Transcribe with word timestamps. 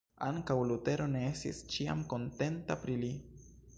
Ankaŭ 0.27 0.55
Lutero 0.69 1.05
ne 1.11 1.21
estis 1.33 1.59
ĉiam 1.75 2.01
kontenta 2.15 2.79
pri 2.87 2.97
li. 3.03 3.13